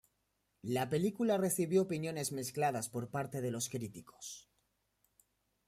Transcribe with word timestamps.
La 0.63 0.89
película 0.89 1.37
recibió 1.37 1.83
opiniones 1.83 2.31
mezcladas 2.31 2.89
por 2.89 3.11
parte 3.11 3.39
de 3.39 3.51
los 3.51 3.69
críticos. 3.69 4.49